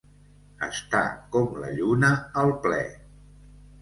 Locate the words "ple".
2.65-2.81